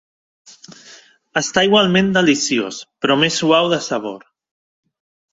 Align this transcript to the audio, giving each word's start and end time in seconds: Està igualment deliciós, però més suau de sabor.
Està 1.41 1.63
igualment 1.67 2.09
deliciós, 2.15 2.79
però 3.03 3.17
més 3.25 3.37
suau 3.43 3.69
de 3.75 3.79
sabor. 3.89 4.25